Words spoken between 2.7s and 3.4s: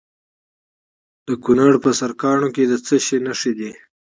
څه شي